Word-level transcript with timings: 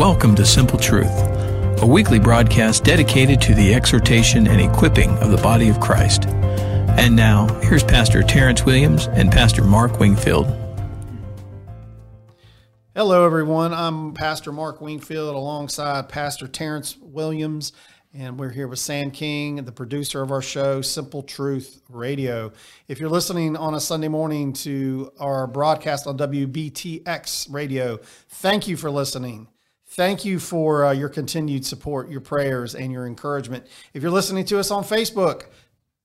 Welcome 0.00 0.34
to 0.36 0.46
Simple 0.46 0.78
Truth, 0.78 1.12
a 1.82 1.86
weekly 1.86 2.18
broadcast 2.18 2.84
dedicated 2.84 3.38
to 3.42 3.54
the 3.54 3.74
exhortation 3.74 4.46
and 4.46 4.58
equipping 4.58 5.10
of 5.18 5.30
the 5.30 5.36
body 5.36 5.68
of 5.68 5.78
Christ. 5.78 6.24
And 6.24 7.14
now, 7.14 7.48
here's 7.60 7.84
Pastor 7.84 8.22
Terrence 8.22 8.64
Williams 8.64 9.08
and 9.08 9.30
Pastor 9.30 9.62
Mark 9.62 10.00
Wingfield. 10.00 10.46
Hello, 12.96 13.26
everyone. 13.26 13.74
I'm 13.74 14.14
Pastor 14.14 14.52
Mark 14.52 14.80
Wingfield 14.80 15.34
alongside 15.34 16.08
Pastor 16.08 16.48
Terrence 16.48 16.96
Williams, 16.96 17.74
and 18.14 18.40
we're 18.40 18.52
here 18.52 18.68
with 18.68 18.78
Sam 18.78 19.10
King, 19.10 19.56
the 19.56 19.70
producer 19.70 20.22
of 20.22 20.30
our 20.30 20.40
show, 20.40 20.80
Simple 20.80 21.22
Truth 21.22 21.82
Radio. 21.90 22.52
If 22.88 23.00
you're 23.00 23.10
listening 23.10 23.54
on 23.54 23.74
a 23.74 23.80
Sunday 23.80 24.08
morning 24.08 24.54
to 24.54 25.12
our 25.20 25.46
broadcast 25.46 26.06
on 26.06 26.16
WBTX 26.16 27.52
Radio, 27.52 27.98
thank 28.30 28.66
you 28.66 28.78
for 28.78 28.90
listening. 28.90 29.48
Thank 29.94 30.24
you 30.24 30.38
for 30.38 30.84
uh, 30.84 30.92
your 30.92 31.08
continued 31.08 31.66
support, 31.66 32.08
your 32.08 32.20
prayers, 32.20 32.76
and 32.76 32.92
your 32.92 33.08
encouragement. 33.08 33.66
If 33.92 34.04
you're 34.04 34.12
listening 34.12 34.44
to 34.44 34.60
us 34.60 34.70
on 34.70 34.84
Facebook, 34.84 35.46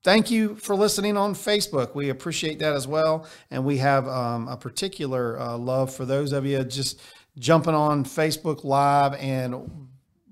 thank 0.03 0.31
you 0.31 0.55
for 0.55 0.75
listening 0.75 1.17
on 1.17 1.35
Facebook. 1.35 1.93
We 1.93 2.09
appreciate 2.09 2.57
that 2.59 2.73
as 2.73 2.87
well. 2.87 3.27
And 3.51 3.63
we 3.63 3.77
have 3.77 4.07
um, 4.07 4.47
a 4.47 4.57
particular 4.57 5.39
uh, 5.39 5.55
love 5.59 5.93
for 5.93 6.03
those 6.03 6.31
of 6.31 6.47
you 6.47 6.63
just 6.63 6.99
jumping 7.37 7.75
on 7.75 8.05
Facebook 8.05 8.63
Live 8.63 9.13
and 9.19 9.87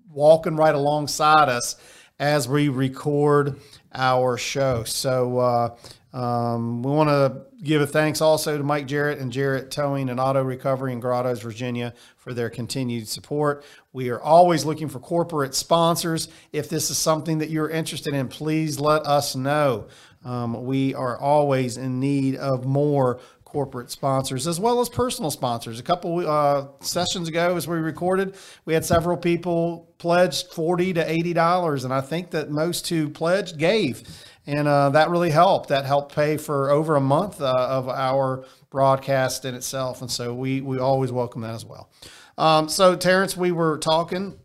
walking 0.09 0.55
right 0.55 0.73
alongside 0.73 1.47
us 1.47 1.75
as 2.17 2.47
we 2.47 2.69
record 2.69 3.59
our 3.93 4.35
show. 4.35 4.83
So, 4.83 5.37
uh, 5.37 5.75
um, 6.13 6.83
we 6.83 6.91
want 6.91 7.09
to 7.09 7.41
give 7.63 7.81
a 7.81 7.87
thanks 7.87 8.21
also 8.21 8.55
to 8.57 8.63
Mike 8.63 8.85
Jarrett 8.85 9.17
and 9.17 9.31
Jarrett 9.31 9.71
Towing 9.71 10.09
and 10.09 10.19
Auto 10.19 10.43
Recovery 10.43 10.93
in 10.93 10.99
Grottoes, 10.99 11.41
Virginia 11.41 11.93
for 12.17 12.35
their 12.35 12.51
continued 12.51 13.07
support. 13.07 13.65
We 13.93 14.09
are 14.09 14.21
always 14.21 14.63
looking 14.63 14.89
for 14.89 14.99
corporate 14.99 15.55
sponsors. 15.55 16.27
If 16.51 16.69
this 16.69 16.91
is 16.91 16.99
something 16.99 17.39
that 17.39 17.49
you're 17.49 17.69
interested 17.69 18.13
in, 18.13 18.27
please 18.27 18.79
let 18.79 19.07
us 19.07 19.35
know. 19.35 19.87
Um, 20.23 20.65
we 20.65 20.93
are 20.93 21.17
always 21.17 21.77
in 21.77 21.99
need 21.99 22.35
of 22.35 22.63
more 22.63 23.19
corporate 23.53 23.91
sponsors 23.91 24.47
as 24.47 24.59
well 24.59 24.81
as 24.81 24.89
personal 24.89 25.31
sponsors. 25.31 25.79
A 25.79 25.83
couple 25.83 26.27
uh, 26.27 26.65
sessions 26.81 27.29
ago, 27.29 27.55
as 27.55 27.67
we 27.67 27.77
recorded, 27.77 28.35
we 28.65 28.73
had 28.73 28.83
several 28.83 29.15
people 29.15 29.93
pledged 29.99 30.47
forty 30.47 30.91
to 30.93 31.09
eighty 31.09 31.31
dollars, 31.31 31.85
and 31.85 31.93
I 31.93 32.01
think 32.01 32.31
that 32.31 32.49
most 32.49 32.89
who 32.89 33.09
pledged 33.09 33.57
gave 33.57 34.03
and 34.45 34.67
uh, 34.67 34.89
that 34.89 35.09
really 35.09 35.29
helped. 35.29 35.69
That 35.69 35.85
helped 35.85 36.13
pay 36.15 36.37
for 36.37 36.69
over 36.69 36.95
a 36.95 37.01
month 37.01 37.41
uh, 37.41 37.53
of 37.53 37.87
our 37.87 38.45
broadcast 38.69 39.45
in 39.45 39.55
itself, 39.55 40.01
and 40.01 40.11
so 40.11 40.33
we 40.33 40.61
we 40.61 40.79
always 40.79 41.11
welcome 41.11 41.41
that 41.41 41.53
as 41.53 41.65
well. 41.65 41.89
Um, 42.37 42.67
so, 42.67 42.95
Terrence, 42.95 43.37
we 43.37 43.51
were 43.51 43.77
talking 43.77 44.39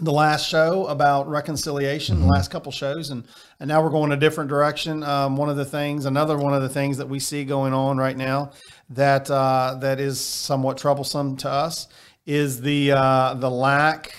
the 0.00 0.12
last 0.12 0.48
show 0.48 0.86
about 0.86 1.28
reconciliation, 1.28 2.16
mm-hmm. 2.16 2.26
the 2.26 2.32
last 2.32 2.50
couple 2.50 2.72
shows, 2.72 3.10
and 3.10 3.24
and 3.58 3.68
now 3.68 3.82
we're 3.82 3.90
going 3.90 4.12
a 4.12 4.16
different 4.16 4.48
direction. 4.48 5.02
Um, 5.02 5.36
one 5.36 5.48
of 5.48 5.56
the 5.56 5.64
things, 5.64 6.06
another 6.06 6.36
one 6.36 6.54
of 6.54 6.62
the 6.62 6.68
things 6.68 6.96
that 6.98 7.08
we 7.08 7.18
see 7.18 7.44
going 7.44 7.72
on 7.72 7.98
right 7.98 8.16
now 8.16 8.52
that 8.90 9.30
uh, 9.30 9.76
that 9.80 10.00
is 10.00 10.20
somewhat 10.20 10.78
troublesome 10.78 11.36
to 11.38 11.50
us 11.50 11.88
is 12.26 12.60
the 12.60 12.92
uh, 12.92 13.34
the 13.34 13.50
lack 13.50 14.14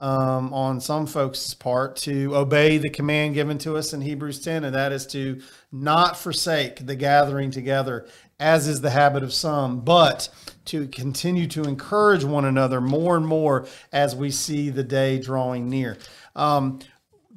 um, 0.00 0.52
on 0.54 0.80
some 0.80 1.06
folks' 1.06 1.52
part 1.52 1.96
to 1.96 2.34
obey 2.34 2.78
the 2.78 2.90
command 2.90 3.34
given 3.34 3.58
to 3.58 3.76
us 3.76 3.92
in 3.92 4.00
Hebrews 4.00 4.40
10, 4.40 4.64
and 4.64 4.74
that 4.74 4.92
is 4.92 5.06
to 5.08 5.40
not 5.70 6.16
forsake 6.16 6.86
the 6.86 6.96
gathering 6.96 7.50
together, 7.50 8.08
as 8.40 8.66
is 8.66 8.80
the 8.80 8.90
habit 8.90 9.22
of 9.22 9.32
some, 9.32 9.80
but 9.80 10.28
to 10.64 10.88
continue 10.88 11.46
to 11.48 11.62
encourage 11.62 12.24
one 12.24 12.44
another 12.44 12.80
more 12.80 13.16
and 13.16 13.26
more 13.26 13.66
as 13.92 14.16
we 14.16 14.30
see 14.30 14.70
the 14.70 14.82
day 14.82 15.18
drawing 15.18 15.68
near. 15.68 15.96
Um, 16.34 16.80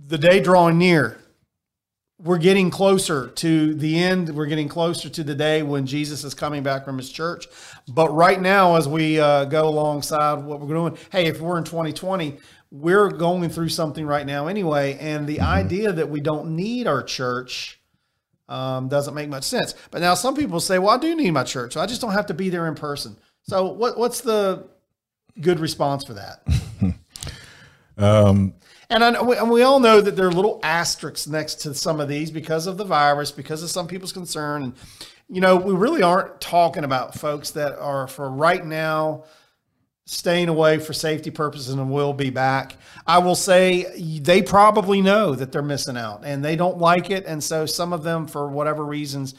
the 0.07 0.17
day 0.17 0.39
drawing 0.39 0.77
near, 0.77 1.17
we're 2.19 2.37
getting 2.37 2.69
closer 2.69 3.27
to 3.27 3.73
the 3.73 4.01
end. 4.01 4.29
We're 4.29 4.45
getting 4.45 4.69
closer 4.69 5.09
to 5.09 5.23
the 5.23 5.35
day 5.35 5.61
when 5.61 5.85
Jesus 5.85 6.23
is 6.23 6.33
coming 6.33 6.63
back 6.63 6.85
from 6.85 6.97
his 6.97 7.11
church. 7.11 7.47
But 7.87 8.13
right 8.13 8.39
now, 8.39 8.75
as 8.75 8.87
we 8.87 9.19
uh, 9.19 9.45
go 9.45 9.67
alongside 9.67 10.43
what 10.43 10.61
we're 10.61 10.73
doing, 10.73 10.97
hey, 11.11 11.25
if 11.25 11.41
we're 11.41 11.57
in 11.57 11.65
2020, 11.65 12.37
we're 12.71 13.09
going 13.09 13.49
through 13.49 13.69
something 13.69 14.05
right 14.05 14.25
now 14.25 14.47
anyway. 14.47 14.97
And 14.99 15.27
the 15.27 15.37
mm-hmm. 15.37 15.45
idea 15.45 15.91
that 15.91 16.09
we 16.09 16.21
don't 16.21 16.55
need 16.55 16.87
our 16.87 17.03
church 17.03 17.79
um, 18.53 18.87
doesn't 18.87 19.15
make 19.15 19.29
much 19.29 19.43
sense. 19.43 19.73
But 19.89 20.01
now 20.01 20.13
some 20.13 20.35
people 20.35 20.59
say, 20.59 20.77
well, 20.77 20.91
I 20.91 20.97
do 20.99 21.15
need 21.15 21.31
my 21.31 21.43
church. 21.43 21.73
So 21.73 21.81
I 21.81 21.87
just 21.87 22.01
don't 22.01 22.13
have 22.13 22.27
to 22.27 22.35
be 22.35 22.49
there 22.49 22.67
in 22.67 22.75
person. 22.75 23.17
So 23.41 23.71
what, 23.73 23.97
what's 23.97 24.21
the 24.21 24.67
good 25.41 25.59
response 25.59 26.05
for 26.05 26.13
that? 26.13 26.47
um, 27.97 28.53
and, 28.91 29.03
I, 29.03 29.09
and 29.13 29.49
we 29.49 29.63
all 29.63 29.79
know 29.79 30.01
that 30.01 30.15
there 30.15 30.27
are 30.27 30.31
little 30.31 30.59
asterisks 30.61 31.25
next 31.27 31.55
to 31.61 31.73
some 31.73 31.99
of 31.99 32.07
these 32.07 32.29
because 32.29 32.67
of 32.67 32.77
the 32.77 32.85
virus, 32.85 33.31
because 33.31 33.63
of 33.63 33.71
some 33.71 33.87
people's 33.87 34.13
concern. 34.13 34.63
And, 34.63 34.73
you 35.27 35.41
know, 35.41 35.55
we 35.55 35.73
really 35.73 36.03
aren't 36.03 36.39
talking 36.39 36.83
about 36.83 37.15
folks 37.15 37.49
that 37.51 37.77
are 37.79 38.07
for 38.07 38.29
right 38.29 38.63
now– 38.63 39.25
staying 40.05 40.49
away 40.49 40.79
for 40.79 40.93
safety 40.93 41.31
purposes 41.31 41.69
and 41.69 41.89
will 41.89 42.13
be 42.13 42.29
back. 42.29 42.75
I 43.07 43.19
will 43.19 43.35
say 43.35 44.19
they 44.19 44.41
probably 44.41 45.01
know 45.01 45.33
that 45.35 45.51
they're 45.51 45.61
missing 45.61 45.97
out 45.97 46.23
and 46.25 46.43
they 46.43 46.55
don't 46.55 46.77
like 46.77 47.09
it. 47.09 47.25
And 47.25 47.43
so 47.43 47.65
some 47.65 47.93
of 47.93 48.03
them, 48.03 48.27
for 48.27 48.49
whatever 48.49 48.83
reasons, 48.83 49.35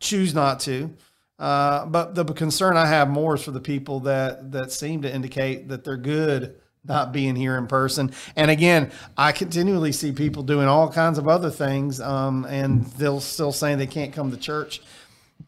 choose 0.00 0.34
not 0.34 0.60
to. 0.60 0.90
Uh, 1.38 1.86
but 1.86 2.14
the 2.14 2.24
concern 2.24 2.76
I 2.76 2.86
have 2.86 3.08
more 3.08 3.34
is 3.36 3.44
for 3.44 3.52
the 3.52 3.60
people 3.60 4.00
that 4.00 4.50
that 4.50 4.72
seem 4.72 5.02
to 5.02 5.14
indicate 5.14 5.68
that 5.68 5.84
they're 5.84 5.96
good 5.96 6.56
not 6.84 7.12
being 7.12 7.36
here 7.36 7.56
in 7.58 7.66
person. 7.66 8.12
And 8.34 8.50
again, 8.50 8.90
I 9.16 9.32
continually 9.32 9.92
see 9.92 10.12
people 10.12 10.42
doing 10.42 10.66
all 10.66 10.90
kinds 10.90 11.18
of 11.18 11.28
other 11.28 11.50
things, 11.50 12.00
um, 12.00 12.44
and 12.46 12.86
they'll 12.92 13.20
still 13.20 13.52
saying 13.52 13.78
they 13.78 13.86
can't 13.86 14.12
come 14.12 14.30
to 14.30 14.36
church. 14.36 14.80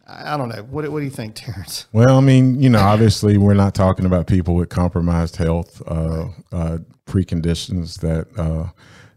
I 0.07 0.37
don't 0.37 0.49
know. 0.49 0.63
What, 0.65 0.89
what 0.91 0.99
do 0.99 1.05
you 1.05 1.11
think, 1.11 1.35
Terrence? 1.35 1.87
Well, 1.93 2.19
I 2.19 2.21
mean, 2.21 2.61
you 2.61 2.69
know, 2.69 2.81
obviously 2.81 3.37
we're 3.37 3.55
not 3.55 3.75
talking 3.75 4.07
about 4.07 4.27
people 4.27 4.55
with 4.55 4.69
compromised 4.69 5.37
health 5.37 5.83
uh, 5.87 6.29
uh, 6.53 6.79
preconditions 7.07 8.01
that 8.01 8.27
uh, 8.41 8.71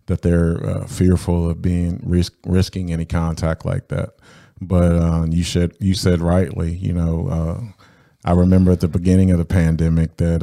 that 0.08 0.22
they're 0.22 0.64
uh, 0.66 0.86
fearful 0.86 1.50
of 1.50 1.62
being 1.62 2.02
risk, 2.04 2.34
risking 2.46 2.92
any 2.92 3.06
contact 3.06 3.66
like 3.66 3.88
that. 3.88 4.16
But 4.62 4.94
uh, 4.94 5.26
you 5.30 5.44
said 5.44 5.74
you 5.80 5.94
said 5.94 6.22
rightly, 6.22 6.74
you 6.74 6.94
know, 6.94 7.28
uh, 7.28 7.62
I 8.26 8.34
remember 8.34 8.72
at 8.72 8.82
the 8.82 8.88
beginning 8.88 9.32
of 9.32 9.38
the 9.38 9.46
pandemic 9.46 10.18
that 10.18 10.42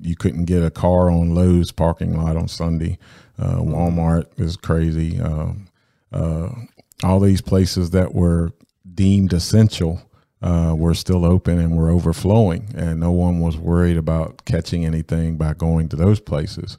you 0.00 0.16
couldn't 0.16 0.44
get 0.44 0.62
a 0.62 0.70
car 0.70 1.10
on 1.10 1.34
Lowe's 1.34 1.72
parking 1.72 2.16
lot 2.16 2.36
on 2.36 2.48
Sunday. 2.48 2.98
Walmart 3.38 4.26
is 4.38 4.56
crazy. 4.56 5.20
all 7.04 7.20
these 7.20 7.40
places 7.40 7.90
that 7.90 8.14
were 8.14 8.52
deemed 8.98 9.32
essential 9.32 10.02
uh, 10.42 10.74
were 10.76 10.92
still 10.92 11.24
open 11.24 11.60
and 11.60 11.76
were 11.76 11.88
overflowing, 11.88 12.68
and 12.76 12.98
no 12.98 13.12
one 13.12 13.38
was 13.38 13.56
worried 13.56 13.96
about 13.96 14.44
catching 14.44 14.84
anything 14.84 15.36
by 15.36 15.54
going 15.54 15.88
to 15.88 15.94
those 15.94 16.18
places. 16.18 16.76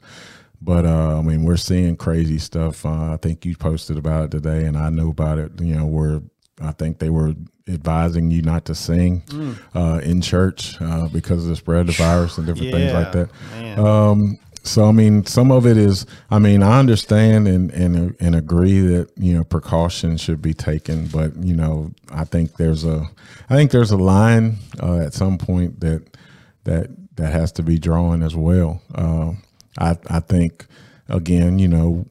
But 0.60 0.84
uh, 0.84 1.18
I 1.18 1.22
mean, 1.22 1.44
we're 1.44 1.56
seeing 1.56 1.96
crazy 1.96 2.36
stuff. 2.36 2.84
Uh, 2.84 3.14
I 3.14 3.18
think 3.22 3.46
you 3.46 3.56
posted 3.56 3.96
about 3.96 4.26
it 4.26 4.30
today, 4.32 4.66
and 4.66 4.76
I 4.76 4.90
know 4.90 5.08
about 5.08 5.38
it. 5.38 5.58
You 5.62 5.74
know, 5.76 5.86
where 5.86 6.20
I 6.60 6.72
think 6.72 6.98
they 6.98 7.08
were 7.08 7.32
advising 7.66 8.30
you 8.30 8.42
not 8.42 8.66
to 8.66 8.74
sing 8.74 9.22
mm. 9.22 9.58
uh, 9.74 10.00
in 10.00 10.20
church 10.20 10.78
uh, 10.82 11.08
because 11.08 11.44
of 11.44 11.48
the 11.48 11.56
spread 11.56 11.80
of 11.80 11.86
the 11.86 11.92
virus 11.94 12.36
and 12.36 12.46
different 12.46 12.70
yeah, 12.70 12.76
things 12.76 12.92
like 12.92 13.12
that. 13.12 13.78
Um, 13.82 14.38
so 14.62 14.86
I 14.86 14.92
mean, 14.92 15.24
some 15.24 15.50
of 15.50 15.66
it 15.66 15.76
is. 15.76 16.06
I 16.30 16.38
mean, 16.38 16.62
I 16.62 16.78
understand 16.78 17.48
and 17.48 17.70
and 17.70 18.16
and 18.20 18.34
agree 18.34 18.80
that 18.80 19.10
you 19.16 19.34
know 19.34 19.44
precautions 19.44 20.20
should 20.20 20.42
be 20.42 20.54
taken, 20.54 21.06
but 21.06 21.34
you 21.36 21.54
know, 21.54 21.92
I 22.10 22.24
think 22.24 22.56
there's 22.56 22.84
a, 22.84 23.08
I 23.48 23.54
think 23.54 23.70
there's 23.70 23.90
a 23.90 23.96
line 23.96 24.56
uh, 24.82 24.98
at 24.98 25.14
some 25.14 25.38
point 25.38 25.80
that 25.80 26.16
that 26.64 26.90
that 27.16 27.32
has 27.32 27.52
to 27.52 27.62
be 27.62 27.78
drawn 27.78 28.22
as 28.22 28.36
well. 28.36 28.82
Uh, 28.94 29.32
I 29.78 29.96
I 30.08 30.20
think 30.20 30.66
again, 31.08 31.58
you 31.58 31.68
know, 31.68 32.06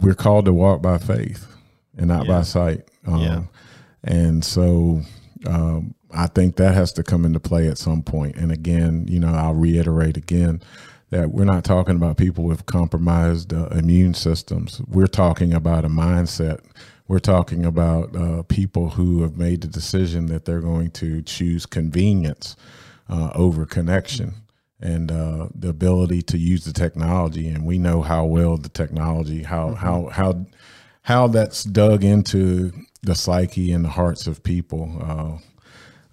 we're 0.00 0.14
called 0.14 0.46
to 0.46 0.52
walk 0.52 0.82
by 0.82 0.98
faith 0.98 1.46
and 1.96 2.08
not 2.08 2.26
yeah. 2.26 2.32
by 2.32 2.42
sight. 2.42 2.88
Um, 3.06 3.20
yeah. 3.20 3.42
And 4.02 4.44
so 4.44 5.00
um, 5.46 5.94
I 6.12 6.26
think 6.26 6.56
that 6.56 6.74
has 6.74 6.92
to 6.94 7.02
come 7.02 7.24
into 7.24 7.40
play 7.40 7.68
at 7.68 7.78
some 7.78 8.02
point. 8.02 8.36
And 8.36 8.52
again, 8.52 9.06
you 9.08 9.20
know, 9.20 9.32
I'll 9.32 9.54
reiterate 9.54 10.16
again 10.16 10.62
that 11.14 11.30
we're 11.30 11.44
not 11.44 11.62
talking 11.62 11.94
about 11.94 12.16
people 12.16 12.42
with 12.42 12.66
compromised 12.66 13.52
uh, 13.52 13.68
immune 13.68 14.14
systems. 14.14 14.82
We're 14.88 15.06
talking 15.06 15.54
about 15.54 15.84
a 15.84 15.88
mindset. 15.88 16.58
We're 17.06 17.20
talking 17.20 17.64
about 17.64 18.16
uh, 18.16 18.42
people 18.42 18.90
who 18.90 19.22
have 19.22 19.36
made 19.36 19.60
the 19.60 19.68
decision 19.68 20.26
that 20.26 20.44
they're 20.44 20.60
going 20.60 20.90
to 20.92 21.22
choose 21.22 21.66
convenience 21.66 22.56
uh, 23.08 23.30
over 23.32 23.64
connection 23.64 24.34
and 24.80 25.12
uh, 25.12 25.50
the 25.54 25.68
ability 25.68 26.22
to 26.22 26.36
use 26.36 26.64
the 26.64 26.72
technology. 26.72 27.46
And 27.46 27.64
we 27.64 27.78
know 27.78 28.02
how 28.02 28.24
well 28.24 28.56
the 28.56 28.68
technology, 28.68 29.44
how 29.44 29.68
mm-hmm. 29.68 29.76
how 29.76 30.08
how 30.08 30.46
how 31.02 31.28
that's 31.28 31.62
dug 31.62 32.02
into 32.02 32.72
the 33.02 33.14
psyche 33.14 33.70
and 33.70 33.84
the 33.84 33.90
hearts 33.90 34.26
of 34.26 34.42
people. 34.42 35.40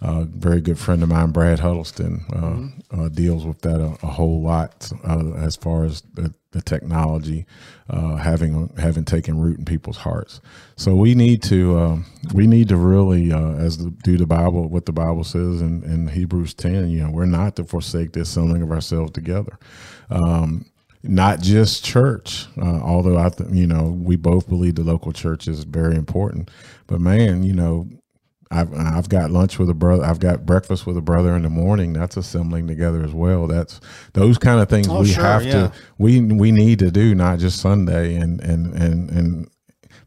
A 0.03 0.25
very 0.25 0.61
good 0.61 0.79
friend 0.79 1.03
of 1.03 1.09
mine, 1.09 1.29
Brad 1.31 1.59
Huddleston, 1.59 2.25
uh, 2.33 2.35
mm-hmm. 2.35 2.99
uh, 2.99 3.09
deals 3.09 3.45
with 3.45 3.61
that 3.61 3.79
a, 3.79 3.97
a 4.03 4.09
whole 4.09 4.41
lot 4.41 4.91
uh, 5.07 5.33
as 5.33 5.55
far 5.55 5.85
as 5.85 6.01
the, 6.15 6.33
the 6.53 6.61
technology 6.63 7.45
uh, 7.87 8.15
having 8.15 8.73
having 8.79 9.05
taken 9.05 9.39
root 9.39 9.59
in 9.59 9.65
people's 9.65 9.97
hearts. 9.97 10.41
So 10.75 10.95
we 10.95 11.13
need 11.13 11.43
to 11.43 11.77
um, 11.77 12.05
we 12.33 12.47
need 12.47 12.69
to 12.69 12.77
really, 12.77 13.31
uh, 13.31 13.53
as 13.53 13.77
the, 13.77 13.91
do 14.03 14.17
the 14.17 14.25
Bible, 14.25 14.67
what 14.69 14.87
the 14.87 14.91
Bible 14.91 15.23
says 15.23 15.61
in, 15.61 15.83
in 15.83 16.07
Hebrews 16.07 16.55
ten. 16.55 16.89
You 16.89 17.03
know, 17.03 17.11
we're 17.11 17.25
not 17.25 17.55
to 17.57 17.63
forsake 17.63 18.13
the 18.13 18.21
assembling 18.21 18.63
of 18.63 18.71
ourselves 18.71 19.11
together. 19.11 19.59
Um, 20.09 20.65
not 21.03 21.41
just 21.41 21.85
church, 21.85 22.47
uh, 22.57 22.81
although 22.81 23.19
I, 23.19 23.29
th- 23.29 23.51
you 23.51 23.67
know, 23.67 23.89
we 23.89 24.15
both 24.15 24.49
believe 24.49 24.75
the 24.75 24.83
local 24.83 25.13
church 25.13 25.47
is 25.47 25.63
very 25.63 25.95
important. 25.95 26.49
But 26.87 27.01
man, 27.01 27.43
you 27.43 27.53
know, 27.53 27.87
I've 28.51 28.73
I've 28.73 29.09
got 29.09 29.31
lunch 29.31 29.57
with 29.57 29.69
a 29.69 29.73
brother. 29.73 30.03
I've 30.03 30.19
got 30.19 30.45
breakfast 30.45 30.85
with 30.85 30.97
a 30.97 31.01
brother 31.01 31.35
in 31.35 31.43
the 31.43 31.49
morning. 31.49 31.93
That's 31.93 32.17
assembling 32.17 32.67
together 32.67 33.01
as 33.03 33.13
well. 33.13 33.47
That's 33.47 33.79
those 34.13 34.37
kind 34.37 34.59
of 34.59 34.69
things 34.69 34.89
oh, 34.89 35.01
we 35.01 35.13
sure, 35.13 35.23
have 35.23 35.45
yeah. 35.45 35.51
to 35.51 35.73
we 35.97 36.21
we 36.21 36.51
need 36.51 36.79
to 36.79 36.91
do, 36.91 37.15
not 37.15 37.39
just 37.39 37.61
Sunday. 37.61 38.15
And 38.15 38.41
and 38.41 38.73
and 38.73 39.09
and 39.09 39.49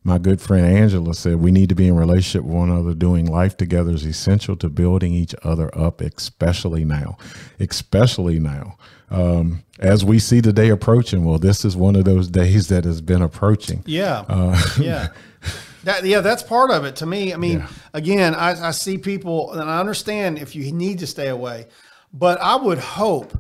my 0.05 0.19
good 0.19 0.43
friend 0.43 0.67
Angela 0.67 1.15
said 1.15 1.37
we 1.37 1.51
need 1.51 1.71
to 1.71 1.75
be 1.75 1.89
in 1.89 1.97
relationship 1.97 2.45
with 2.45 2.55
one 2.55 2.71
another. 2.71 2.95
Doing 2.95 3.27
life 3.27 3.57
together 3.57 3.93
is 3.93 4.05
essential 4.05 4.57
to 4.57 4.69
building 4.69 5.15
each 5.15 5.35
other 5.43 5.77
up, 5.77 6.03
especially 6.03 6.85
now, 6.85 7.17
especially 7.59 8.39
now. 8.39 8.77
Um, 9.11 9.65
as 9.79 10.05
we 10.05 10.19
see 10.19 10.41
the 10.41 10.53
day 10.53 10.69
approaching, 10.69 11.25
well, 11.25 11.39
this 11.39 11.65
is 11.65 11.77
one 11.77 11.97
of 11.97 12.05
those 12.05 12.29
days 12.43 12.69
that 12.69 12.85
has 12.85 13.01
been 13.01 13.23
approaching. 13.23 13.83
Yeah, 13.87 14.25
uh, 14.29 14.61
yeah. 14.79 15.09
That, 15.85 16.05
yeah, 16.05 16.21
that's 16.21 16.43
part 16.43 16.71
of 16.71 16.85
it 16.85 16.97
to 16.97 17.07
me. 17.07 17.33
I 17.33 17.37
mean, 17.37 17.61
yeah. 17.61 17.69
again, 17.93 18.35
I, 18.35 18.69
I 18.69 18.71
see 18.73 18.99
people, 18.99 19.53
and 19.53 19.63
I 19.63 19.81
understand 19.81 20.39
if 20.39 20.57
you 20.57 20.73
need 20.73 20.99
to 21.01 21.07
stay 21.07 21.29
away, 21.29 21.67
but 22.13 22.41
I 22.41 22.57
would 22.57 22.79
hope 22.79 23.37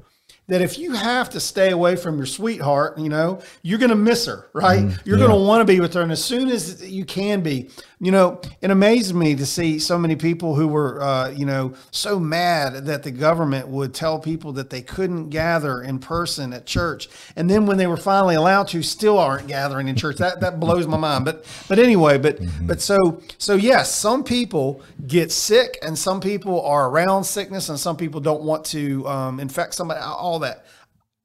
that 0.46 0.60
if 0.60 0.78
you 0.78 0.92
have 0.92 1.30
to 1.30 1.40
stay 1.40 1.70
away 1.70 1.96
from 1.96 2.18
your 2.18 2.26
sweetheart, 2.26 2.98
you 2.98 3.08
know, 3.08 3.40
you're 3.62 3.78
going 3.78 3.90
to 3.90 3.96
miss 3.96 4.26
her, 4.26 4.50
right? 4.52 4.82
Mm, 4.82 5.06
you're 5.06 5.16
yeah. 5.16 5.26
going 5.26 5.38
to 5.38 5.46
want 5.46 5.66
to 5.66 5.72
be 5.72 5.80
with 5.80 5.94
her. 5.94 6.02
And 6.02 6.12
as 6.12 6.22
soon 6.22 6.50
as 6.50 6.86
you 6.86 7.06
can 7.06 7.40
be, 7.40 7.70
you 7.98 8.10
know, 8.10 8.38
it 8.60 8.70
amazed 8.70 9.14
me 9.14 9.34
to 9.36 9.46
see 9.46 9.78
so 9.78 9.96
many 9.96 10.16
people 10.16 10.54
who 10.54 10.68
were, 10.68 11.02
uh, 11.02 11.30
you 11.30 11.46
know, 11.46 11.72
so 11.90 12.18
mad 12.20 12.84
that 12.84 13.02
the 13.02 13.10
government 13.10 13.68
would 13.68 13.94
tell 13.94 14.18
people 14.18 14.52
that 14.52 14.68
they 14.68 14.82
couldn't 14.82 15.30
gather 15.30 15.80
in 15.80 15.98
person 15.98 16.52
at 16.52 16.66
church. 16.66 17.08
And 17.36 17.48
then 17.48 17.64
when 17.64 17.78
they 17.78 17.86
were 17.86 17.96
finally 17.96 18.34
allowed 18.34 18.68
to, 18.68 18.82
still 18.82 19.18
aren't 19.18 19.46
gathering 19.46 19.88
in 19.88 19.96
church. 19.96 20.18
That, 20.18 20.40
that 20.40 20.60
blows 20.60 20.86
my 20.86 20.98
mind. 20.98 21.24
But, 21.24 21.46
but 21.68 21.78
anyway, 21.78 22.18
but, 22.18 22.38
mm-hmm. 22.38 22.66
but 22.66 22.82
so, 22.82 23.22
so 23.38 23.54
yes, 23.54 23.94
some 23.94 24.22
people 24.22 24.82
get 25.06 25.32
sick 25.32 25.78
and 25.80 25.98
some 25.98 26.20
people 26.20 26.60
are 26.60 26.90
around 26.90 27.24
sickness 27.24 27.70
and 27.70 27.80
some 27.80 27.96
people 27.96 28.20
don't 28.20 28.42
want 28.42 28.66
to 28.66 29.08
um, 29.08 29.40
infect 29.40 29.72
somebody, 29.72 30.00
all 30.34 30.40
that. 30.40 30.66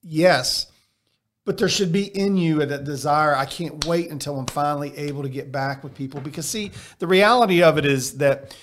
Yes 0.04 0.68
but 1.50 1.58
there 1.58 1.68
should 1.68 1.92
be 1.92 2.16
in 2.16 2.38
you 2.38 2.64
that 2.64 2.84
desire. 2.84 3.36
I 3.36 3.46
can't 3.46 3.84
wait 3.88 4.12
until 4.12 4.38
I'm 4.38 4.46
finally 4.46 4.96
able 4.96 5.24
to 5.24 5.30
get 5.30 5.52
back 5.52 5.84
with 5.84 5.96
people 5.96 6.22
because, 6.22 6.46
see, 6.46 6.70
the 7.00 7.08
reality 7.08 7.64
of 7.64 7.80
it 7.80 7.88
is 7.88 8.20
that 8.20 8.56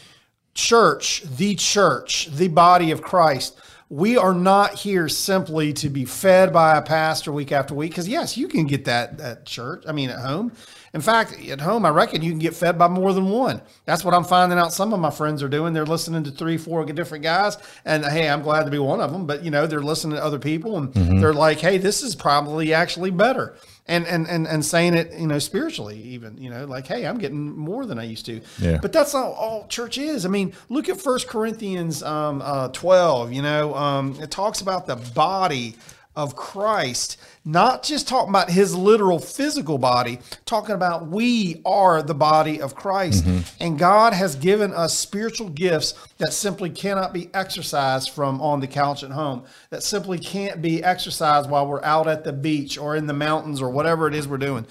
church, 0.54 1.22
the 1.22 1.56
church, 1.56 2.28
the 2.28 2.46
body 2.46 2.93
of 2.93 3.02
Christ, 3.02 3.58
we 3.88 4.16
are 4.16 4.32
not 4.32 4.75
here 4.75 5.08
simply 5.08 5.72
to 5.72 5.88
be 5.88 6.04
fed 6.04 6.52
by 6.52 6.76
a 6.76 6.82
pastor 6.82 7.32
week 7.32 7.50
after 7.50 7.75
week. 7.75 7.90
Because, 7.90 8.06
yes, 8.06 8.37
you 8.37 8.46
can 8.46 8.69
get 8.69 8.84
that 8.84 9.20
at 9.20 9.46
church, 9.46 9.82
I 9.88 9.90
mean, 9.90 10.10
at 10.10 10.20
home. 10.20 10.52
In 10.96 11.02
fact, 11.02 11.38
at 11.50 11.60
home, 11.60 11.84
I 11.84 11.90
reckon 11.90 12.22
you 12.22 12.31
can 12.31 12.38
get 12.38 12.54
fed 12.54 12.78
by 12.78 12.88
more 12.88 13.12
than 13.12 13.28
one. 13.28 13.60
That's 13.84 14.02
what 14.02 14.14
I'm 14.14 14.25
finding 14.25 14.58
out 14.58 14.72
some 14.72 14.94
of 14.94 14.98
my 14.98 15.10
friends 15.10 15.43
are 15.43 15.48
doing. 15.48 15.75
They're 15.75 15.84
listening 15.84 16.25
to 16.25 16.31
three, 16.31 16.56
four 16.56 16.87
different 16.87 17.22
guys. 17.22 17.58
And 17.84 18.02
hey, 18.02 18.31
I'm 18.31 18.40
glad 18.40 18.64
to 18.64 18.70
be 18.70 18.78
one 18.78 19.02
of 19.02 19.12
them. 19.12 19.26
But, 19.26 19.44
you 19.44 19.50
know, 19.50 19.66
they're 19.66 19.82
listening 19.82 20.16
to 20.16 20.25
other 20.25 20.38
people 20.38 20.78
and 20.78 20.94
mm-hmm. 20.94 21.20
they're 21.20 21.34
like, 21.34 21.58
hey, 21.58 21.76
this 21.76 22.02
is 22.02 22.16
probably 22.16 22.72
actually 22.72 23.10
better. 23.10 23.56
And, 23.87 24.06
and 24.06 24.26
and 24.26 24.48
and 24.48 24.64
saying 24.64 24.94
it, 24.94 25.12
you 25.12 25.26
know, 25.26 25.38
spiritually, 25.38 26.00
even, 26.00 26.38
you 26.38 26.48
know, 26.48 26.64
like, 26.64 26.87
hey, 26.87 27.06
I'm 27.06 27.19
getting 27.19 27.54
more 27.54 27.84
than 27.84 27.99
I 27.99 28.04
used 28.04 28.25
to. 28.26 28.40
Yeah. 28.58 28.78
But 28.81 28.94
that's 28.94 29.12
not 29.12 29.26
all 29.26 29.66
church 29.69 29.99
is. 29.99 30.25
I 30.25 30.31
mean, 30.31 30.54
look 30.70 30.88
at 30.88 30.99
First 30.99 31.28
Corinthians 31.28 32.02
um, 32.02 32.40
uh, 32.42 32.69
12. 32.69 33.34
You 33.34 33.42
know, 33.42 33.75
um, 33.75 34.19
it 34.19 34.31
talks 34.31 34.62
about 34.62 34.87
the 34.87 34.96
body 34.96 35.76
of 36.16 36.34
Christ, 36.34 37.18
not 37.44 37.82
just 37.82 38.08
talking 38.08 38.30
about 38.30 38.50
his 38.50 38.74
literal 38.74 39.18
physical 39.18 39.76
body, 39.76 40.18
talking 40.46 40.74
about 40.74 41.08
we 41.08 41.60
are 41.66 42.02
the 42.02 42.14
body 42.14 42.60
of 42.60 42.74
Christ. 42.74 43.24
Mm-hmm. 43.24 43.62
And 43.62 43.78
God 43.78 44.14
has 44.14 44.34
given 44.34 44.72
us 44.72 44.98
spiritual 44.98 45.50
gifts 45.50 45.92
that 46.18 46.32
simply 46.32 46.70
cannot 46.70 47.12
be 47.12 47.28
exercised 47.34 48.10
from 48.10 48.40
on 48.40 48.60
the 48.60 48.66
couch 48.66 49.04
at 49.04 49.10
home, 49.10 49.44
that 49.70 49.82
simply 49.82 50.18
can't 50.18 50.62
be 50.62 50.82
exercised 50.82 51.50
while 51.50 51.66
we're 51.66 51.84
out 51.84 52.08
at 52.08 52.24
the 52.24 52.32
beach 52.32 52.78
or 52.78 52.96
in 52.96 53.06
the 53.06 53.12
mountains 53.12 53.60
or 53.60 53.68
whatever 53.70 54.08
it 54.08 54.14
is 54.14 54.26
we're 54.26 54.38
doing. 54.38 54.66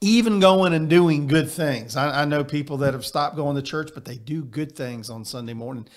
Even 0.00 0.40
going 0.40 0.72
and 0.72 0.90
doing 0.90 1.26
good 1.26 1.50
things. 1.50 1.96
I, 1.96 2.22
I 2.22 2.24
know 2.24 2.44
people 2.44 2.78
that 2.78 2.92
have 2.94 3.06
stopped 3.06 3.36
going 3.36 3.56
to 3.56 3.62
church, 3.62 3.90
but 3.94 4.04
they 4.04 4.16
do 4.16 4.42
good 4.44 4.76
things 4.76 5.08
on 5.08 5.24
Sunday 5.24 5.54
morning. 5.54 5.88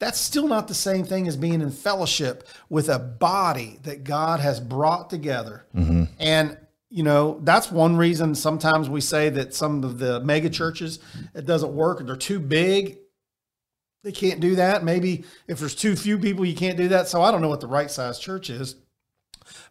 That's 0.00 0.18
still 0.18 0.48
not 0.48 0.68
the 0.68 0.74
same 0.74 1.04
thing 1.04 1.28
as 1.28 1.36
being 1.36 1.60
in 1.60 1.70
fellowship 1.70 2.48
with 2.68 2.88
a 2.88 2.98
body 2.98 3.78
that 3.84 4.04
God 4.04 4.40
has 4.40 4.60
brought 4.60 5.08
together. 5.08 5.66
Mm-hmm. 5.74 6.04
And 6.18 6.58
you 6.94 7.02
know 7.02 7.40
that's 7.42 7.72
one 7.72 7.96
reason 7.96 8.36
sometimes 8.36 8.88
we 8.88 9.00
say 9.00 9.28
that 9.28 9.52
some 9.52 9.82
of 9.82 9.98
the 9.98 10.20
mega 10.20 10.48
churches 10.48 11.00
it 11.34 11.44
doesn't 11.44 11.74
work 11.74 12.06
they're 12.06 12.14
too 12.14 12.38
big 12.38 12.98
they 14.04 14.12
can't 14.12 14.38
do 14.38 14.54
that 14.54 14.84
maybe 14.84 15.24
if 15.48 15.58
there's 15.58 15.74
too 15.74 15.96
few 15.96 16.16
people 16.16 16.44
you 16.44 16.54
can't 16.54 16.76
do 16.76 16.86
that 16.86 17.08
so 17.08 17.20
i 17.20 17.32
don't 17.32 17.40
know 17.40 17.48
what 17.48 17.60
the 17.60 17.66
right 17.66 17.90
size 17.90 18.20
church 18.20 18.48
is 18.48 18.76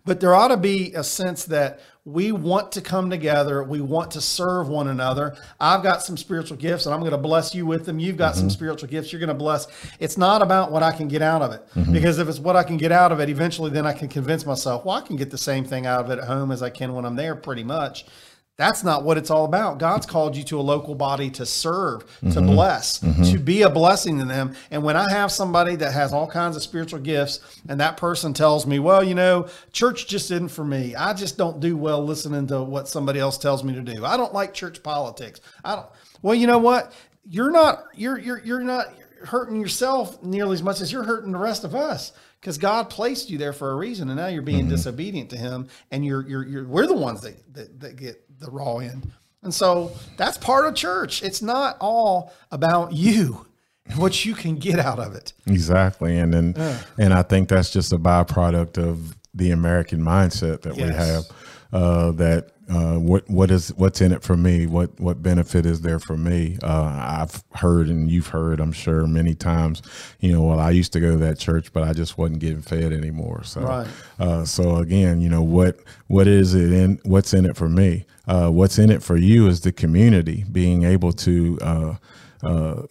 but 0.06 0.20
there 0.20 0.34
ought 0.34 0.50
to 0.50 0.58
be 0.58 0.94
a 0.94 1.04
sense 1.04 1.46
that 1.46 1.80
we 2.06 2.34
want 2.34 2.74
to 2.74 2.81
come 2.81 3.10
together. 3.10 3.64
We 3.64 3.80
want 3.80 4.12
to 4.12 4.22
serve 4.22 4.68
one 4.68 4.90
another. 4.90 5.38
I've 5.60 5.84
got 5.84 6.04
some 6.04 6.18
spiritual 6.18 6.58
gifts 6.58 6.86
and 6.86 6.94
I'm 6.94 7.00
going 7.00 7.14
to 7.14 7.18
bless 7.18 7.56
you 7.56 7.66
with 7.66 7.86
them. 7.86 7.98
You've 7.98 8.18
got 8.18 8.34
mm-hmm. 8.34 8.42
some 8.42 8.50
spiritual 8.50 8.90
gifts 8.90 9.14
you're 9.14 9.22
going 9.22 9.30
to 9.30 9.34
bless. 9.34 9.68
It's 10.00 10.18
not 10.18 10.42
about 10.42 10.72
what 10.72 10.84
I 10.84 10.92
can 10.92 11.08
get 11.08 11.22
out 11.22 11.42
of 11.42 11.54
it. 11.54 11.66
Mm-hmm. 11.75 11.94
Because 11.94 12.20
if 12.20 12.28
it's 12.28 12.40
what 12.40 12.58
I 12.58 12.64
can 12.64 12.75
get 12.75 12.92
out 12.92 13.14
of 13.14 13.22
it, 13.22 13.30
eventually 13.30 13.72
then 13.72 13.86
I 13.86 13.94
can 13.94 14.10
convince 14.10 14.46
myself, 14.46 14.84
well, 14.84 14.98
I 14.98 15.02
can 15.02 15.16
get 15.16 15.31
the 15.31 15.38
same 15.38 15.64
thing 15.64 15.86
out 15.86 16.04
of 16.04 16.12
it 16.12 16.20
at 16.20 16.25
home 16.25 16.52
as 16.52 16.62
I 16.62 16.70
can 16.70 16.94
when 16.94 17.06
I'm 17.06 17.16
there 17.16 17.36
pretty 17.36 17.64
much. 17.64 18.06
That's 18.55 18.83
not 18.83 19.03
what 19.03 19.17
it's 19.17 19.31
all 19.31 19.45
about. 19.45 19.79
God's 19.79 20.05
called 20.05 20.38
you 20.38 20.44
to 20.44 20.59
a 20.59 20.61
local 20.61 20.94
body 20.94 21.31
to 21.31 21.45
serve, 21.45 22.01
to 22.19 22.25
mm-hmm. 22.27 22.45
bless, 22.45 23.00
mm-hmm. 23.00 23.23
to 23.23 23.39
be 23.39 23.63
a 23.63 23.69
blessing 23.69 24.19
to 24.19 24.25
them. 24.25 24.55
And 24.69 24.83
when 24.83 24.95
I 24.95 25.09
have 25.11 25.31
somebody 25.31 25.75
that 25.77 25.91
has 25.91 26.13
all 26.13 26.27
kinds 26.27 26.55
of 26.55 26.62
spiritual 26.62 27.00
gifts 27.00 27.39
and 27.67 27.79
that 27.79 27.98
person 27.98 28.31
tells 28.31 28.67
me, 28.67 28.77
well, 28.77 29.03
you 29.03 29.15
know, 29.15 29.48
church 29.72 30.07
just 30.07 30.29
isn't 30.29 30.50
for 30.50 30.63
me. 30.63 30.93
I 30.93 31.13
just 31.13 31.36
don't 31.36 31.60
do 31.60 31.75
well 31.75 32.05
listening 32.05 32.45
to 32.48 32.62
what 32.62 32.88
somebody 32.88 33.19
else 33.19 33.39
tells 33.39 33.63
me 33.63 33.74
to 33.74 33.81
do. 33.81 34.05
I 34.05 34.17
don't 34.17 34.33
like 34.33 34.53
church 34.53 34.83
politics. 34.83 35.41
I 35.65 35.75
don't. 35.75 35.89
Well, 36.22 36.36
you 36.36 36.45
know 36.45 36.60
what? 36.60 36.93
You're 37.27 37.51
not 37.51 37.86
you're 37.95 38.19
you're 38.19 38.39
you're 38.43 38.62
not 38.62 38.93
hurting 39.25 39.60
yourself 39.60 40.22
nearly 40.22 40.53
as 40.53 40.62
much 40.62 40.79
as 40.79 40.91
you're 40.91 41.03
hurting 41.03 41.31
the 41.31 41.39
rest 41.39 41.63
of 41.63 41.74
us 41.74 42.12
because 42.43 42.57
God 42.57 42.89
placed 42.89 43.29
you 43.29 43.38
there 43.38 43.53
for 43.53 43.72
a 43.72 43.75
reason, 43.75 44.10
and 44.10 44.17
now 44.17 44.27
you're 44.27 44.41
being 44.41 44.63
mm-hmm. 44.63 44.72
disobedient 44.72 45.29
to 45.29 45.38
Him, 45.38 45.69
and 45.91 46.05
you're 46.05 46.27
you're 46.27 46.45
you're 46.45 46.67
we're 46.67 46.88
the 46.88 46.93
ones 46.93 47.22
that, 47.22 47.53
that 47.53 47.79
that 47.79 47.95
get 47.95 48.23
the 48.40 48.52
raw 48.52 48.78
end. 48.78 49.12
And 49.42 49.54
so 49.54 49.92
that's 50.18 50.38
part 50.38 50.66
of 50.66 50.75
church. 50.75 51.22
It's 51.22 51.42
not 51.42 51.78
all 51.80 52.34
about 52.52 52.94
you 52.94 53.46
and 53.86 54.00
what 54.00 54.25
you 54.25 54.34
can 54.34 54.56
get 54.56 54.80
out 54.80 55.00
of 55.00 55.16
it. 55.16 55.34
Exactly. 55.46 56.18
And 56.18 56.34
then, 56.34 56.56
uh. 56.56 56.82
and 56.98 57.13
I 57.13 57.24
think 57.24 57.50
that's 57.50 57.70
just 57.70 57.92
a 57.92 57.98
byproduct 57.98 58.78
of 58.78 59.18
the 59.34 59.52
American 59.52 60.02
mindset 60.02 60.62
that 60.62 60.78
yes. 60.78 60.88
we 60.88 60.94
have. 60.94 61.25
Uh, 61.74 62.12
that 62.12 62.52
uh, 62.70 62.98
what 62.98 63.28
what 63.30 63.52
is 63.52 63.74
what's 63.75 64.00
in 64.00 64.12
it 64.12 64.22
for 64.24 64.38
me? 64.38 64.68
What 64.68 65.00
what 65.00 65.22
benefit 65.22 65.66
is 65.66 65.82
there 65.82 66.00
for 66.00 66.16
me? 66.16 66.58
Uh, 66.62 66.84
I've 67.22 67.44
heard 67.56 67.90
and 67.90 68.10
you've 68.10 68.28
heard, 68.28 68.60
I'm 68.60 68.72
sure, 68.72 69.08
many 69.08 69.34
times. 69.34 69.82
You 70.20 70.34
know, 70.34 70.44
well, 70.44 70.60
I 70.60 70.70
used 70.70 70.94
to 70.94 71.00
go 71.00 71.12
to 71.12 71.18
that 71.18 71.40
church, 71.40 71.74
but 71.74 71.84
I 71.84 71.94
just 71.94 72.18
wasn't 72.18 72.40
getting 72.40 72.62
fed 72.62 72.94
anymore. 72.94 73.44
So, 73.44 73.62
right. 73.62 73.88
Uh, 74.20 74.46
so 74.46 74.78
again, 74.78 75.20
you 75.20 75.30
know, 75.30 75.42
what 75.42 75.80
what 76.08 76.28
is 76.28 76.54
it 76.54 76.72
in? 76.72 77.00
What's 77.04 77.34
in 77.34 77.46
it 77.46 77.58
for 77.58 77.68
me? 77.68 78.06
Uh, 78.27 78.50
what's 78.50 78.80
in 78.80 78.89
it 78.89 79.03
for 79.03 79.18
you 79.18 79.48
is 79.48 79.62
the 79.62 79.72
community, 79.72 80.46
being 80.51 80.84
able 80.84 81.12
to 81.12 81.58
uh, 81.62 81.96
uh, 82.44 82.84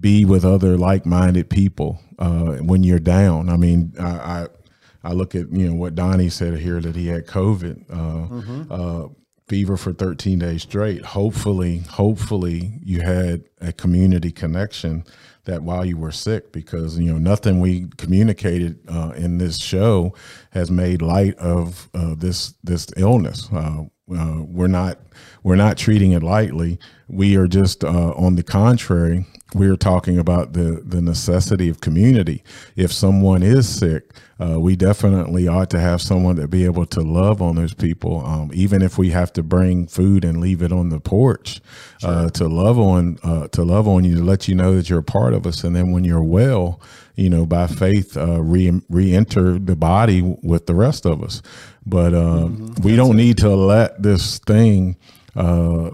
be 0.00 0.24
with 0.24 0.44
other 0.44 0.76
like-minded 0.76 1.50
people 1.50 2.00
uh, 2.18 2.54
when 2.56 2.82
you're 2.82 2.98
down. 2.98 3.48
I 3.48 3.56
mean, 3.56 3.92
I, 3.98 4.06
I, 4.08 4.46
I 5.04 5.12
look 5.12 5.34
at 5.34 5.52
you 5.52 5.68
know 5.68 5.74
what 5.74 5.94
Donnie 5.94 6.30
said 6.30 6.58
here 6.58 6.80
that 6.80 6.96
he 6.96 7.08
had 7.08 7.26
COVID. 7.26 7.84
Uh, 7.90 8.28
mm-hmm. 8.28 8.72
Uh, 8.72 9.08
fever 9.46 9.76
for 9.76 9.92
13 9.92 10.38
days 10.38 10.62
straight 10.62 11.04
hopefully 11.04 11.80
hopefully 11.90 12.78
you 12.82 13.02
had 13.02 13.44
a 13.60 13.74
community 13.74 14.32
connection 14.32 15.04
that 15.44 15.62
while 15.62 15.84
you 15.84 15.96
were 15.96 16.12
sick 16.12 16.52
because 16.52 16.98
you 16.98 17.12
know 17.12 17.18
nothing 17.18 17.60
we 17.60 17.86
communicated 17.96 18.78
uh, 18.88 19.12
in 19.16 19.38
this 19.38 19.58
show 19.58 20.14
has 20.50 20.70
made 20.70 21.02
light 21.02 21.36
of 21.36 21.88
uh, 21.94 22.14
this 22.16 22.54
this 22.62 22.86
illness. 22.96 23.48
Uh, 23.52 23.84
uh 24.12 24.42
we're 24.42 24.66
not 24.66 24.98
we're 25.42 25.56
not 25.56 25.76
treating 25.78 26.12
it 26.12 26.22
lightly. 26.22 26.78
We 27.08 27.36
are 27.36 27.46
just 27.46 27.84
uh, 27.84 28.12
on 28.12 28.36
the 28.36 28.42
contrary 28.42 29.26
we're 29.54 29.76
talking 29.76 30.18
about 30.18 30.52
the 30.52 30.82
the 30.84 31.00
necessity 31.00 31.68
of 31.68 31.80
community. 31.80 32.42
If 32.76 32.92
someone 32.92 33.42
is 33.42 33.68
sick, 33.68 34.12
uh, 34.40 34.58
we 34.58 34.74
definitely 34.74 35.46
ought 35.46 35.70
to 35.70 35.80
have 35.80 36.02
someone 36.02 36.36
to 36.36 36.48
be 36.48 36.64
able 36.64 36.86
to 36.86 37.00
love 37.00 37.40
on 37.40 37.54
those 37.54 37.72
people, 37.72 38.26
um, 38.26 38.50
even 38.52 38.82
if 38.82 38.98
we 38.98 39.10
have 39.10 39.32
to 39.34 39.42
bring 39.42 39.86
food 39.86 40.24
and 40.24 40.40
leave 40.40 40.60
it 40.60 40.72
on 40.72 40.88
the 40.88 40.98
porch 40.98 41.60
uh, 42.02 42.22
sure. 42.22 42.30
to 42.30 42.48
love 42.48 42.78
on 42.78 43.18
uh, 43.22 43.48
to 43.48 43.62
love 43.62 43.86
on 43.86 44.04
you, 44.04 44.16
to 44.16 44.24
let 44.24 44.48
you 44.48 44.54
know 44.56 44.74
that 44.74 44.90
you're 44.90 44.98
a 44.98 45.04
part 45.04 45.32
of 45.32 45.46
us, 45.46 45.62
and 45.62 45.74
then 45.74 45.92
when 45.92 46.04
you're 46.04 46.22
well, 46.22 46.80
you 47.16 47.30
know, 47.30 47.46
by 47.46 47.66
faith, 47.66 48.16
uh, 48.16 48.42
re 48.42 48.80
re-enter 48.88 49.58
the 49.58 49.76
body 49.76 50.20
with 50.42 50.66
the 50.66 50.74
rest 50.74 51.06
of 51.06 51.22
us. 51.22 51.42
But 51.86 52.14
uh, 52.14 52.48
mm-hmm. 52.48 52.82
we 52.82 52.96
don't 52.96 53.16
need 53.16 53.38
to 53.38 53.54
let 53.54 54.02
this 54.02 54.38
thing 54.38 54.96
uh, 55.36 55.90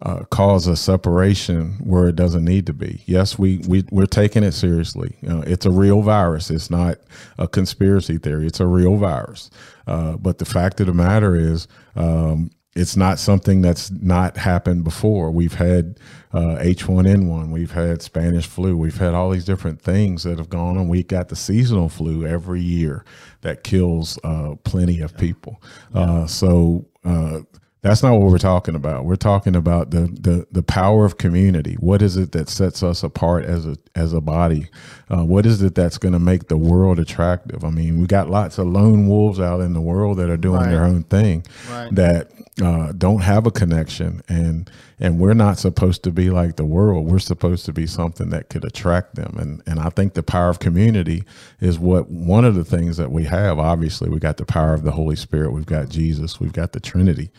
uh, 0.00 0.24
cause 0.30 0.66
a 0.66 0.76
separation 0.76 1.72
where 1.82 2.08
it 2.08 2.16
doesn't 2.16 2.44
need 2.44 2.66
to 2.66 2.72
be. 2.72 3.02
Yes, 3.06 3.38
we, 3.38 3.58
we 3.68 3.84
we're 3.90 4.06
taking 4.06 4.44
it 4.44 4.52
seriously. 4.52 5.16
Uh, 5.28 5.42
it's 5.46 5.66
a 5.66 5.70
real 5.70 6.02
virus. 6.02 6.50
It's 6.50 6.70
not 6.70 6.98
a 7.36 7.48
conspiracy 7.48 8.18
theory. 8.18 8.46
It's 8.46 8.60
a 8.60 8.66
real 8.66 8.96
virus. 8.96 9.50
Uh, 9.86 10.16
but 10.16 10.38
the 10.38 10.44
fact 10.44 10.80
of 10.80 10.86
the 10.86 10.94
matter 10.94 11.34
is, 11.34 11.66
um, 11.96 12.50
it's 12.78 12.96
not 12.96 13.18
something 13.18 13.60
that's 13.60 13.90
not 13.90 14.36
happened 14.36 14.84
before. 14.84 15.32
We've 15.32 15.54
had 15.54 15.98
uh, 16.32 16.58
H1N1, 16.60 17.50
we've 17.50 17.72
had 17.72 18.02
Spanish 18.02 18.46
flu, 18.46 18.76
we've 18.76 18.98
had 18.98 19.14
all 19.14 19.30
these 19.30 19.44
different 19.44 19.82
things 19.82 20.22
that 20.22 20.38
have 20.38 20.48
gone 20.48 20.78
on. 20.78 20.88
We 20.88 21.02
got 21.02 21.28
the 21.28 21.34
seasonal 21.34 21.88
flu 21.88 22.24
every 22.24 22.60
year 22.60 23.04
that 23.40 23.64
kills 23.64 24.16
uh, 24.22 24.54
plenty 24.62 25.00
of 25.00 25.16
people. 25.16 25.60
Uh, 25.92 26.26
so 26.26 26.86
uh, 27.04 27.40
that's 27.88 28.02
not 28.02 28.12
what 28.12 28.30
we're 28.30 28.38
talking 28.38 28.74
about. 28.74 29.06
We're 29.06 29.16
talking 29.16 29.56
about 29.56 29.90
the, 29.90 30.00
the 30.00 30.46
the 30.52 30.62
power 30.62 31.06
of 31.06 31.16
community. 31.16 31.74
What 31.74 32.02
is 32.02 32.16
it 32.16 32.32
that 32.32 32.50
sets 32.50 32.82
us 32.82 33.02
apart 33.02 33.44
as 33.44 33.66
a 33.66 33.76
as 33.94 34.12
a 34.12 34.20
body? 34.20 34.68
Uh, 35.10 35.24
what 35.24 35.46
is 35.46 35.62
it 35.62 35.74
that's 35.74 35.96
going 35.96 36.12
to 36.12 36.18
make 36.18 36.48
the 36.48 36.58
world 36.58 36.98
attractive? 36.98 37.64
I 37.64 37.70
mean, 37.70 37.98
we 37.98 38.06
got 38.06 38.28
lots 38.28 38.58
of 38.58 38.66
lone 38.66 39.08
wolves 39.08 39.40
out 39.40 39.60
in 39.60 39.72
the 39.72 39.80
world 39.80 40.18
that 40.18 40.28
are 40.28 40.36
doing 40.36 40.60
right. 40.60 40.70
their 40.70 40.84
own 40.84 41.04
thing 41.04 41.46
right. 41.70 41.94
that 41.94 42.30
uh, 42.62 42.92
don't 42.92 43.22
have 43.22 43.46
a 43.46 43.50
connection, 43.50 44.20
and 44.28 44.70
and 45.00 45.18
we're 45.18 45.32
not 45.32 45.58
supposed 45.58 46.02
to 46.02 46.10
be 46.10 46.28
like 46.28 46.56
the 46.56 46.66
world. 46.66 47.06
We're 47.06 47.18
supposed 47.18 47.64
to 47.66 47.72
be 47.72 47.86
something 47.86 48.28
that 48.30 48.50
could 48.50 48.66
attract 48.66 49.14
them, 49.14 49.36
and 49.38 49.62
and 49.66 49.80
I 49.80 49.88
think 49.88 50.12
the 50.12 50.22
power 50.22 50.50
of 50.50 50.58
community 50.58 51.24
is 51.60 51.78
what 51.78 52.10
one 52.10 52.44
of 52.44 52.54
the 52.54 52.64
things 52.64 52.98
that 52.98 53.10
we 53.10 53.24
have. 53.24 53.58
Obviously, 53.58 54.10
we 54.10 54.18
got 54.18 54.36
the 54.36 54.44
power 54.44 54.74
of 54.74 54.82
the 54.82 54.92
Holy 54.92 55.16
Spirit. 55.16 55.52
We've 55.52 55.64
got 55.64 55.88
Jesus. 55.88 56.38
We've 56.38 56.52
got 56.52 56.72
the 56.72 56.80
Trinity 56.80 57.30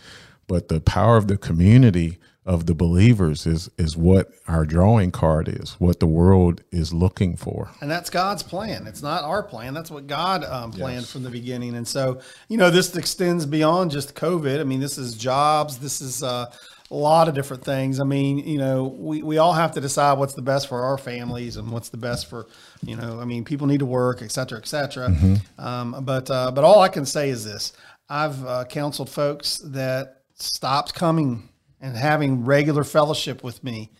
but 0.49 0.67
the 0.67 0.81
power 0.81 1.15
of 1.15 1.27
the 1.27 1.37
community 1.37 2.17
of 2.45 2.65
the 2.65 2.73
believers 2.73 3.45
is 3.45 3.69
is 3.77 3.95
what 3.95 4.31
our 4.47 4.65
drawing 4.65 5.11
card 5.11 5.47
is, 5.47 5.75
what 5.77 5.99
the 5.99 6.07
world 6.07 6.63
is 6.71 6.91
looking 6.91 7.37
for. 7.37 7.69
And 7.79 7.91
that's 7.91 8.09
God's 8.09 8.41
plan. 8.41 8.87
It's 8.87 9.03
not 9.03 9.23
our 9.23 9.43
plan. 9.43 9.75
That's 9.75 9.91
what 9.91 10.07
God 10.07 10.43
um, 10.43 10.71
planned 10.71 11.01
yes. 11.01 11.11
from 11.11 11.21
the 11.21 11.29
beginning. 11.29 11.75
And 11.75 11.87
so, 11.87 12.21
you 12.47 12.57
know, 12.57 12.71
this 12.71 12.95
extends 12.95 13.45
beyond 13.45 13.91
just 13.91 14.15
COVID. 14.15 14.59
I 14.59 14.63
mean, 14.63 14.79
this 14.79 14.97
is 14.97 15.15
jobs. 15.15 15.77
This 15.77 16.01
is 16.01 16.23
uh, 16.23 16.51
a 16.89 16.95
lot 16.95 17.27
of 17.27 17.35
different 17.35 17.63
things. 17.63 17.99
I 17.99 18.03
mean, 18.03 18.39
you 18.39 18.57
know, 18.57 18.85
we, 18.85 19.21
we 19.21 19.37
all 19.37 19.53
have 19.53 19.73
to 19.73 19.81
decide 19.81 20.17
what's 20.17 20.33
the 20.33 20.41
best 20.41 20.67
for 20.69 20.81
our 20.81 20.97
families 20.97 21.57
and 21.57 21.69
what's 21.69 21.89
the 21.89 21.97
best 21.97 22.27
for, 22.31 22.47
you 22.81 22.95
know, 22.95 23.19
I 23.19 23.25
mean, 23.25 23.45
people 23.45 23.67
need 23.67 23.81
to 23.81 23.85
work, 23.85 24.23
et 24.23 24.31
cetera, 24.31 24.57
et 24.57 24.67
cetera. 24.67 25.09
Mm-hmm. 25.09 25.35
Um, 25.63 26.03
but, 26.03 26.31
uh, 26.31 26.49
but 26.49 26.63
all 26.63 26.79
I 26.81 26.89
can 26.89 27.05
say 27.05 27.29
is 27.29 27.45
this, 27.45 27.73
I've 28.09 28.43
uh, 28.43 28.65
counseled 28.65 29.11
folks 29.11 29.61
that 29.65 30.18
stopped 30.41 30.93
coming 30.93 31.49
and 31.81 31.95
having 31.95 32.45
regular 32.45 32.83
fellowship 32.83 33.43
with 33.43 33.63
me 33.63 33.91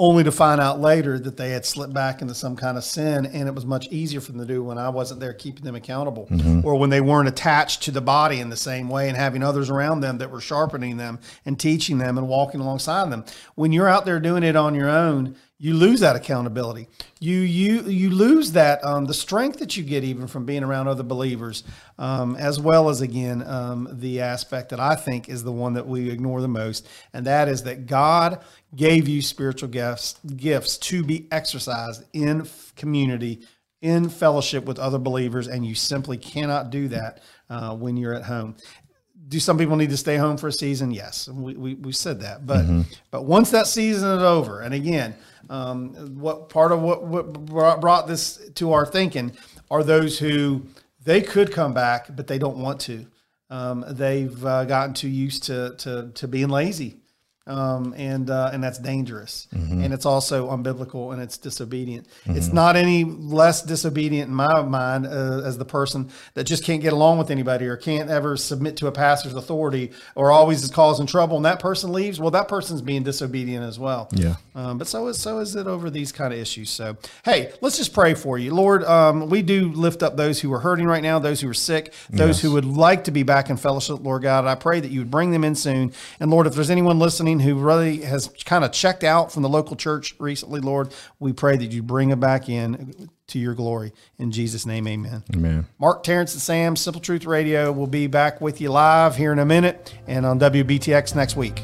only 0.00 0.24
to 0.24 0.32
find 0.32 0.62
out 0.62 0.80
later 0.80 1.18
that 1.18 1.36
they 1.36 1.50
had 1.50 1.66
slipped 1.66 1.92
back 1.92 2.22
into 2.22 2.34
some 2.34 2.56
kind 2.56 2.78
of 2.78 2.82
sin 2.82 3.26
and 3.26 3.46
it 3.46 3.54
was 3.54 3.66
much 3.66 3.86
easier 3.88 4.18
for 4.18 4.32
them 4.32 4.40
to 4.40 4.46
do 4.46 4.64
when 4.64 4.78
I 4.78 4.88
wasn't 4.88 5.20
there 5.20 5.34
keeping 5.34 5.62
them 5.62 5.74
accountable 5.74 6.26
mm-hmm. 6.30 6.66
or 6.66 6.76
when 6.76 6.88
they 6.88 7.02
weren't 7.02 7.28
attached 7.28 7.82
to 7.82 7.90
the 7.90 8.00
body 8.00 8.40
in 8.40 8.48
the 8.48 8.56
same 8.56 8.88
way 8.88 9.08
and 9.08 9.16
having 9.16 9.42
others 9.42 9.68
around 9.68 10.00
them 10.00 10.16
that 10.16 10.30
were 10.30 10.40
sharpening 10.40 10.96
them 10.96 11.18
and 11.44 11.60
teaching 11.60 11.98
them 11.98 12.16
and 12.16 12.28
walking 12.28 12.62
alongside 12.62 13.10
them. 13.12 13.26
When 13.56 13.72
you're 13.72 13.90
out 13.90 14.06
there 14.06 14.18
doing 14.18 14.42
it 14.42 14.56
on 14.56 14.74
your 14.74 14.88
own, 14.88 15.36
you 15.62 15.74
lose 15.74 16.00
that 16.00 16.16
accountability. 16.16 16.88
You 17.20 17.40
you 17.40 17.82
you 17.82 18.08
lose 18.08 18.52
that 18.52 18.82
um, 18.82 19.04
the 19.04 19.12
strength 19.12 19.58
that 19.58 19.76
you 19.76 19.84
get 19.84 20.02
even 20.02 20.26
from 20.26 20.46
being 20.46 20.64
around 20.64 20.88
other 20.88 21.02
believers, 21.02 21.64
um, 21.98 22.34
as 22.36 22.58
well 22.58 22.88
as 22.88 23.02
again 23.02 23.46
um, 23.46 23.86
the 23.92 24.22
aspect 24.22 24.70
that 24.70 24.80
I 24.80 24.96
think 24.96 25.28
is 25.28 25.44
the 25.44 25.52
one 25.52 25.74
that 25.74 25.86
we 25.86 26.08
ignore 26.10 26.40
the 26.40 26.48
most, 26.48 26.88
and 27.12 27.26
that 27.26 27.46
is 27.46 27.62
that 27.64 27.86
God 27.86 28.40
gave 28.74 29.06
you 29.06 29.20
spiritual 29.20 29.68
gifts 29.68 30.18
gifts 30.34 30.78
to 30.78 31.04
be 31.04 31.28
exercised 31.30 32.04
in 32.14 32.48
community, 32.74 33.40
in 33.82 34.08
fellowship 34.08 34.64
with 34.64 34.78
other 34.78 34.98
believers, 34.98 35.46
and 35.46 35.66
you 35.66 35.74
simply 35.74 36.16
cannot 36.16 36.70
do 36.70 36.88
that 36.88 37.20
uh, 37.50 37.76
when 37.76 37.98
you're 37.98 38.14
at 38.14 38.24
home 38.24 38.56
do 39.28 39.38
some 39.38 39.56
people 39.56 39.76
need 39.76 39.90
to 39.90 39.96
stay 39.96 40.16
home 40.16 40.36
for 40.36 40.48
a 40.48 40.52
season? 40.52 40.90
Yes, 40.90 41.28
we, 41.28 41.54
we, 41.54 41.74
we 41.74 41.92
said 41.92 42.20
that. 42.20 42.46
But 42.46 42.64
mm-hmm. 42.64 42.80
but 43.12 43.26
once 43.26 43.50
that 43.50 43.68
season 43.68 44.08
is 44.10 44.22
over, 44.24 44.62
and 44.62 44.74
again, 44.74 45.14
um, 45.50 45.92
what 46.18 46.48
part 46.48 46.72
of 46.72 46.80
what, 46.80 47.02
what 47.04 47.80
brought 47.80 48.06
this 48.06 48.40
to 48.54 48.72
our 48.72 48.86
thinking 48.86 49.36
are 49.70 49.82
those 49.82 50.18
who 50.18 50.62
they 51.04 51.20
could 51.20 51.52
come 51.52 51.74
back, 51.74 52.14
but 52.14 52.28
they 52.28 52.38
don't 52.38 52.58
want 52.58 52.80
to. 52.82 53.06
Um, 53.50 53.84
they've 53.88 54.46
uh, 54.46 54.64
gotten 54.64 54.94
too 54.94 55.08
used 55.08 55.42
to, 55.44 55.74
to, 55.78 56.12
to 56.14 56.28
being 56.28 56.48
lazy 56.48 57.00
um, 57.46 57.94
and 57.96 58.28
uh, 58.28 58.50
and 58.52 58.62
that's 58.62 58.78
dangerous, 58.78 59.48
mm-hmm. 59.54 59.82
and 59.82 59.94
it's 59.94 60.04
also 60.04 60.50
unbiblical 60.50 61.12
and 61.12 61.22
it's 61.22 61.38
disobedient. 61.38 62.06
Mm-hmm. 62.06 62.36
It's 62.36 62.52
not 62.52 62.76
any 62.76 63.04
less 63.04 63.62
disobedient 63.62 64.28
in 64.28 64.34
my 64.34 64.62
mind 64.62 65.06
uh, 65.06 65.42
as 65.44 65.56
the 65.56 65.64
person 65.64 66.10
that 66.34 66.44
just 66.44 66.64
can't 66.64 66.82
get 66.82 66.92
along 66.92 67.18
with 67.18 67.30
anybody 67.30 67.66
or 67.66 67.76
can't 67.76 68.10
ever 68.10 68.36
submit 68.36 68.76
to 68.78 68.88
a 68.88 68.92
pastor's 68.92 69.34
authority 69.34 69.90
or 70.14 70.30
always 70.30 70.62
is 70.62 70.70
causing 70.70 71.06
trouble, 71.06 71.36
and 71.36 71.44
that 71.46 71.60
person 71.60 71.92
leaves. 71.92 72.20
Well, 72.20 72.30
that 72.32 72.46
person's 72.46 72.82
being 72.82 73.02
disobedient 73.02 73.64
as 73.64 73.78
well. 73.78 74.08
Yeah. 74.12 74.36
Um, 74.54 74.76
but 74.76 74.86
so 74.86 75.08
is 75.08 75.18
so 75.18 75.38
is 75.38 75.56
it 75.56 75.66
over 75.66 75.88
these 75.88 76.12
kind 76.12 76.34
of 76.34 76.38
issues. 76.38 76.68
So 76.68 76.98
hey, 77.24 77.52
let's 77.62 77.78
just 77.78 77.94
pray 77.94 78.14
for 78.14 78.38
you, 78.38 78.54
Lord. 78.54 78.84
Um, 78.84 79.30
we 79.30 79.40
do 79.40 79.72
lift 79.72 80.02
up 80.02 80.16
those 80.16 80.40
who 80.40 80.52
are 80.52 80.60
hurting 80.60 80.86
right 80.86 81.02
now, 81.02 81.18
those 81.18 81.40
who 81.40 81.48
are 81.48 81.54
sick, 81.54 81.94
those 82.10 82.36
yes. 82.36 82.42
who 82.42 82.52
would 82.52 82.66
like 82.66 83.04
to 83.04 83.10
be 83.10 83.22
back 83.22 83.48
in 83.48 83.56
fellowship, 83.56 84.00
Lord 84.02 84.22
God. 84.22 84.44
I 84.44 84.56
pray 84.56 84.78
that 84.80 84.90
you 84.90 85.00
would 85.00 85.10
bring 85.10 85.30
them 85.30 85.42
in 85.42 85.54
soon, 85.54 85.92
and 86.20 86.30
Lord, 86.30 86.46
if 86.46 86.54
there's 86.54 86.70
anyone 86.70 86.98
listening 86.98 87.29
who 87.38 87.54
really 87.54 87.98
has 87.98 88.28
kind 88.44 88.64
of 88.64 88.72
checked 88.72 89.04
out 89.04 89.30
from 89.30 89.42
the 89.42 89.48
local 89.48 89.76
church 89.76 90.14
recently, 90.18 90.60
Lord, 90.60 90.92
we 91.18 91.32
pray 91.32 91.56
that 91.56 91.70
you 91.70 91.82
bring 91.82 92.08
them 92.08 92.20
back 92.20 92.48
in 92.48 93.08
to 93.28 93.38
your 93.38 93.54
glory. 93.54 93.92
In 94.18 94.32
Jesus' 94.32 94.66
name, 94.66 94.88
amen. 94.88 95.22
Amen. 95.34 95.66
Mark, 95.78 96.02
Terrence, 96.02 96.32
and 96.32 96.42
Sam, 96.42 96.74
Simple 96.76 97.00
Truth 97.00 97.24
Radio 97.26 97.70
will 97.70 97.86
be 97.86 98.06
back 98.06 98.40
with 98.40 98.60
you 98.60 98.70
live 98.70 99.16
here 99.16 99.32
in 99.32 99.38
a 99.38 99.46
minute 99.46 99.94
and 100.06 100.26
on 100.26 100.40
WBTX 100.40 101.14
next 101.14 101.36
week. 101.36 101.62